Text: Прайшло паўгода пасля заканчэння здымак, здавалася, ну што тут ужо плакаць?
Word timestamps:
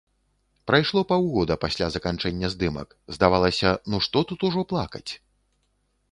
Прайшло 0.69 1.01
паўгода 1.09 1.57
пасля 1.65 1.89
заканчэння 1.95 2.49
здымак, 2.53 2.95
здавалася, 3.17 3.69
ну 3.95 4.01
што 4.07 4.17
тут 4.33 4.47
ужо 4.49 4.63
плакаць? 4.73 5.11